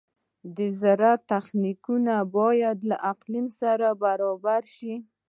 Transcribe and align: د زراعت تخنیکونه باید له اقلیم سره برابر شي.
د 0.55 0.57
زراعت 0.81 1.21
تخنیکونه 1.33 2.13
باید 2.37 2.77
له 2.89 2.97
اقلیم 3.11 3.47
سره 3.59 3.87
برابر 4.03 4.61
شي. 4.75 4.93